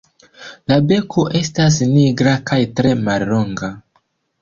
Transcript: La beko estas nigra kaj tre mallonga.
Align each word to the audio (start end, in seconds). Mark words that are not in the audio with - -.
La 0.71 0.77
beko 0.91 1.27
estas 1.41 1.79
nigra 1.93 2.35
kaj 2.53 2.61
tre 2.81 2.97
mallonga. 3.07 3.75